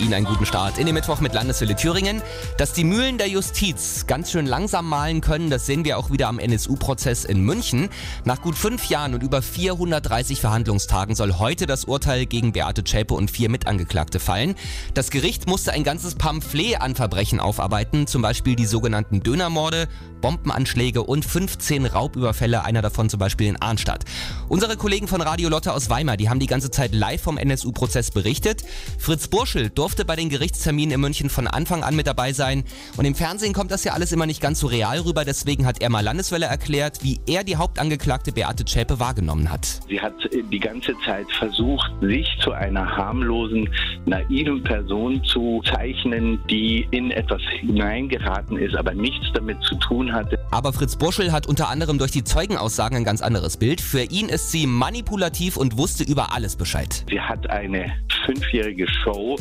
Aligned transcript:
Ihnen 0.00 0.12
einen 0.12 0.26
guten 0.26 0.44
Start 0.44 0.76
in 0.78 0.86
den 0.86 0.94
Mittwoch 0.96 1.20
mit 1.20 1.34
Landeshölle 1.34 1.76
Thüringen. 1.76 2.20
Dass 2.58 2.72
die 2.72 2.82
Mühlen 2.82 3.16
der 3.16 3.28
Justiz 3.28 4.08
ganz 4.08 4.32
schön 4.32 4.44
langsam 4.44 4.88
malen 4.88 5.20
können, 5.20 5.50
das 5.50 5.66
sehen 5.66 5.84
wir 5.84 5.98
auch 5.98 6.10
wieder 6.10 6.26
am 6.26 6.40
NSU-Prozess 6.40 7.24
in 7.24 7.42
München. 7.42 7.88
Nach 8.24 8.42
gut 8.42 8.56
fünf 8.56 8.86
Jahren 8.86 9.14
und 9.14 9.22
über 9.22 9.40
430 9.40 10.40
Verhandlungstagen 10.40 11.14
soll 11.14 11.34
heute 11.38 11.66
das 11.66 11.84
Urteil 11.84 12.26
gegen 12.26 12.50
Beate 12.50 12.82
Zschäpe 12.82 13.14
und 13.14 13.30
vier 13.30 13.48
Mitangeklagte 13.48 14.18
fallen. 14.18 14.56
Das 14.94 15.10
Gericht 15.10 15.46
musste 15.46 15.70
ein 15.70 15.84
ganzes 15.84 16.16
Pamphlet 16.16 16.80
an 16.80 16.96
Verbrechen 16.96 17.38
aufarbeiten, 17.38 18.08
zum 18.08 18.20
Beispiel 18.20 18.56
die 18.56 18.66
sogenannten 18.66 19.20
Dönermorde, 19.20 19.86
Bombenanschläge 20.20 21.04
und 21.04 21.24
15 21.24 21.86
Raubüberfälle, 21.86 22.64
einer 22.64 22.82
davon 22.82 23.10
zum 23.10 23.20
Beispiel 23.20 23.46
in 23.46 23.62
Arnstadt. 23.62 24.06
Unsere 24.48 24.76
Kollegen 24.76 25.06
von 25.06 25.20
Radio 25.20 25.50
Lotte 25.50 25.72
aus 25.72 25.88
Weimar, 25.88 26.16
die 26.16 26.30
haben 26.30 26.40
die 26.40 26.46
ganze 26.46 26.72
Zeit 26.72 26.94
live 26.94 27.22
vom 27.22 27.38
NSU-Prozess 27.38 28.10
berichtet. 28.10 28.64
Fritz 28.98 29.28
Burschel 29.28 29.70
bei 29.84 30.16
den 30.16 30.30
Gerichtsterminen 30.30 30.94
in 30.94 31.00
München 31.00 31.28
von 31.28 31.46
Anfang 31.46 31.84
an 31.84 31.94
mit 31.94 32.06
dabei 32.06 32.32
sein. 32.32 32.64
Und 32.96 33.04
im 33.04 33.14
Fernsehen 33.14 33.52
kommt 33.52 33.70
das 33.70 33.84
ja 33.84 33.92
alles 33.92 34.12
immer 34.12 34.24
nicht 34.24 34.40
ganz 34.40 34.60
so 34.60 34.66
real 34.66 34.98
rüber. 35.00 35.26
Deswegen 35.26 35.66
hat 35.66 35.82
er 35.82 35.90
mal 35.90 36.00
Landeswelle 36.00 36.46
erklärt, 36.46 37.00
wie 37.02 37.20
er 37.26 37.44
die 37.44 37.56
Hauptangeklagte 37.56 38.32
Beate 38.32 38.64
Zschäpe 38.64 38.98
wahrgenommen 38.98 39.50
hat. 39.50 39.80
Sie 39.86 40.00
hat 40.00 40.14
die 40.50 40.58
ganze 40.58 40.94
Zeit 41.04 41.26
versucht, 41.38 41.90
sich 42.00 42.26
zu 42.42 42.52
einer 42.52 42.96
harmlosen, 42.96 43.68
naiven 44.06 44.64
Person 44.64 45.22
zu 45.24 45.60
zeichnen, 45.70 46.40
die 46.48 46.88
in 46.90 47.10
etwas 47.10 47.42
hineingeraten 47.60 48.56
ist, 48.56 48.74
aber 48.74 48.94
nichts 48.94 49.26
damit 49.34 49.62
zu 49.64 49.74
tun 49.76 50.10
hatte. 50.12 50.38
Aber 50.50 50.72
Fritz 50.72 50.96
Burschel 50.96 51.30
hat 51.30 51.46
unter 51.46 51.68
anderem 51.68 51.98
durch 51.98 52.10
die 52.10 52.24
Zeugenaussagen 52.24 52.96
ein 52.96 53.04
ganz 53.04 53.20
anderes 53.20 53.58
Bild. 53.58 53.82
Für 53.82 54.04
ihn 54.04 54.30
ist 54.30 54.50
sie 54.50 54.66
manipulativ 54.66 55.58
und 55.58 55.76
wusste 55.76 56.04
über 56.04 56.32
alles 56.32 56.56
Bescheid. 56.56 57.04
Sie 57.10 57.20
hat 57.20 57.50
eine 57.50 57.92
fünfjährige 58.24 58.86
Show 58.88 59.36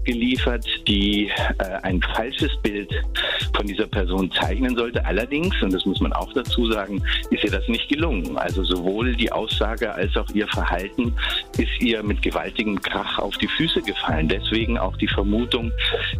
abgeliefert, 0.00 0.64
die 0.88 1.30
äh, 1.58 1.64
ein 1.82 2.00
falsches 2.14 2.50
Bild 2.62 2.90
von 3.54 3.66
dieser 3.66 3.86
Person 3.86 4.30
zeichnen 4.32 4.76
sollte. 4.76 5.04
Allerdings, 5.04 5.54
und 5.62 5.72
das 5.72 5.84
muss 5.84 6.00
man 6.00 6.12
auch 6.12 6.32
dazu 6.32 6.70
sagen, 6.70 7.02
ist 7.30 7.44
ihr 7.44 7.50
das 7.50 7.66
nicht 7.68 7.88
gelungen. 7.88 8.36
Also 8.38 8.64
sowohl 8.64 9.14
die 9.14 9.30
Aussage 9.30 9.92
als 9.92 10.16
auch 10.16 10.28
ihr 10.30 10.48
Verhalten 10.48 11.12
ist 11.60 11.80
ihr 11.80 12.02
mit 12.02 12.22
gewaltigem 12.22 12.80
Krach 12.80 13.18
auf 13.18 13.36
die 13.36 13.46
Füße 13.46 13.82
gefallen. 13.82 14.28
Deswegen 14.28 14.78
auch 14.78 14.96
die 14.96 15.08
Vermutung, 15.08 15.70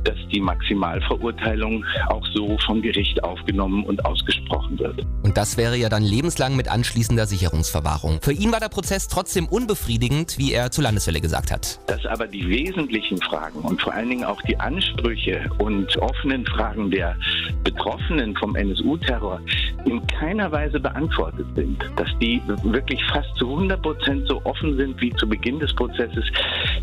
dass 0.04 0.16
die 0.30 0.40
Maximalverurteilung 0.40 1.84
auch 2.08 2.26
so 2.34 2.58
vom 2.66 2.82
Gericht 2.82 3.24
aufgenommen 3.24 3.84
und 3.84 4.04
ausgesprochen 4.04 4.78
wird. 4.78 5.06
Und 5.22 5.36
das 5.36 5.56
wäre 5.56 5.76
ja 5.76 5.88
dann 5.88 6.02
lebenslang 6.02 6.56
mit 6.56 6.68
anschließender 6.68 7.26
Sicherungsverwahrung. 7.26 8.20
Für 8.20 8.32
ihn 8.32 8.52
war 8.52 8.60
der 8.60 8.68
Prozess 8.68 9.08
trotzdem 9.08 9.46
unbefriedigend, 9.46 10.36
wie 10.36 10.52
er 10.52 10.70
zur 10.70 10.84
Landeswelle 10.84 11.20
gesagt 11.20 11.50
hat. 11.50 11.80
Dass 11.86 12.04
aber 12.04 12.26
die 12.26 12.46
wesentlichen 12.46 13.18
Fragen 13.22 13.60
und 13.60 13.80
vor 13.80 13.94
allen 13.94 14.10
Dingen 14.10 14.24
auch 14.24 14.42
die 14.42 14.58
Ansprüche 14.58 15.48
und 15.58 15.96
offenen 15.98 16.44
Fragen 16.44 16.90
der 16.90 17.16
Betroffenen 17.64 18.36
vom 18.36 18.56
NSU-Terror 18.56 19.40
in 19.84 20.06
keiner 20.06 20.50
Weise 20.52 20.78
beantwortet 20.80 21.46
sind. 21.54 21.78
Dass 21.96 22.08
die 22.20 22.40
wirklich 22.64 23.02
fast 23.06 23.34
zu 23.36 23.48
100 23.48 23.82
Prozent 23.82 24.28
so 24.28 24.40
offen 24.44 24.76
sind 24.76 25.00
wie 25.00 25.12
zu 25.14 25.28
Beginn 25.28 25.58
des 25.58 25.74
Prozesses, 25.74 26.24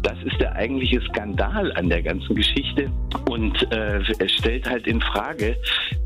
das 0.03 0.17
ist 0.23 0.39
der 0.39 0.53
eigentliche 0.53 1.01
Skandal 1.01 1.71
an 1.73 1.89
der 1.89 2.01
ganzen 2.01 2.35
Geschichte. 2.35 2.89
Und 3.29 3.71
äh, 3.71 3.99
es 4.19 4.31
stellt 4.31 4.69
halt 4.69 4.87
in 4.87 5.01
Frage, 5.01 5.55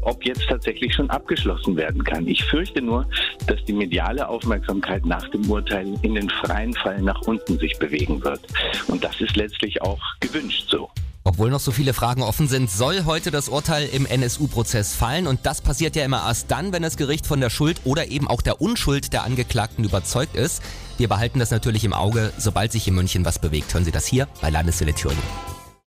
ob 0.02 0.24
jetzt 0.26 0.48
tatsächlich 0.48 0.94
schon 0.94 1.10
abgeschlossen 1.10 1.76
werden 1.76 2.04
kann. 2.04 2.28
Ich 2.28 2.44
fürchte 2.46 2.82
nur, 2.82 3.06
dass 3.48 3.64
die 3.66 3.74
mediale 3.74 4.28
Aufmerksamkeit 4.28 5.06
nach 5.06 5.28
dem 5.30 5.50
Urteil 5.50 5.94
in 6.02 6.16
den 6.16 6.30
freien 6.30 6.74
Fall 6.74 7.02
nach 7.02 7.22
unten 7.22 7.58
sich 7.60 7.78
bewegen 7.80 8.24
wird. 8.24 8.42
Und 8.88 9.04
das 9.04 9.20
ist 9.22 9.36
letztlich 9.36 9.82
auch 9.82 10.02
gewünscht 10.20 10.70
so. 10.70 10.90
Obwohl 11.24 11.52
noch 11.52 11.60
so 11.60 11.72
viele 11.72 11.94
Fragen 11.94 12.24
offen 12.24 12.48
sind, 12.48 12.72
soll 12.72 13.06
heute 13.06 13.30
das 13.30 13.48
Urteil 13.48 13.88
im 13.88 14.08
NSU-Prozess 14.08 14.96
fallen. 14.96 15.28
Und 15.28 15.46
das 15.46 15.62
passiert 15.62 15.96
ja 15.96 16.04
immer 16.04 16.26
erst 16.26 16.50
dann, 16.50 16.74
wenn 16.74 16.82
das 16.82 16.98
Gericht 16.98 17.28
von 17.28 17.40
der 17.40 17.52
Schuld 17.52 17.82
oder 17.84 18.08
eben 18.08 18.28
auch 18.28 18.42
der 18.42 18.60
Unschuld 18.60 19.14
der 19.14 19.24
Angeklagten 19.24 19.84
überzeugt 19.84 20.36
ist. 20.36 20.64
Wir 20.98 21.08
behalten 21.08 21.40
das 21.40 21.52
natürlich 21.52 21.84
im 21.84 21.94
Auge. 21.94 22.34
Sobald 22.38 22.72
sich 22.72 22.88
in 22.88 22.96
München 22.96 23.24
was 23.24 23.38
bewegt, 23.38 23.74
hören 23.74 23.86
Sie 23.86 23.92
das 23.92 24.08
hier 24.08 24.28
bei 24.42 24.50
Landeswelle 24.50 24.94
Thüringen. 24.94 25.22